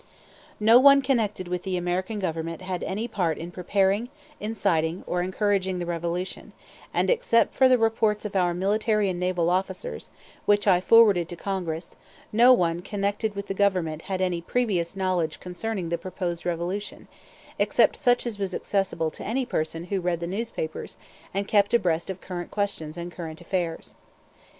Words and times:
No 0.59 0.79
one 0.79 1.03
connected 1.03 1.47
with 1.47 1.61
the 1.61 1.77
American 1.77 2.17
Government 2.17 2.63
had 2.63 2.81
any 2.81 3.07
part 3.07 3.37
in 3.37 3.51
preparing, 3.51 4.09
inciting, 4.39 5.03
or 5.05 5.21
encouraging 5.21 5.77
the 5.77 5.85
revolution, 5.85 6.53
and 6.91 7.07
except 7.11 7.53
for 7.53 7.69
the 7.69 7.77
reports 7.77 8.25
of 8.25 8.35
our 8.35 8.55
military 8.55 9.09
and 9.09 9.19
naval 9.19 9.47
officers, 9.47 10.09
which 10.47 10.65
I 10.65 10.81
forwarded 10.81 11.29
to 11.29 11.35
Congress, 11.35 11.95
no 12.31 12.51
one 12.51 12.79
connected 12.79 13.35
with 13.35 13.45
the 13.45 13.53
Government 13.53 14.01
had 14.01 14.21
any 14.21 14.41
previous 14.41 14.95
knowledge 14.95 15.39
concerning 15.39 15.89
the 15.89 15.99
proposed 15.99 16.47
revolution, 16.47 17.07
except 17.59 17.95
such 17.95 18.25
as 18.25 18.39
was 18.39 18.55
accessible 18.55 19.11
to 19.11 19.23
any 19.23 19.45
person 19.45 19.83
who 19.83 20.01
read 20.01 20.19
the 20.19 20.25
newspapers 20.25 20.97
and 21.31 21.47
kept 21.47 21.75
abreast 21.75 22.09
of 22.09 22.21
current 22.21 22.49
questions 22.49 22.97
and 22.97 23.11
current 23.11 23.39
affairs. 23.39 23.93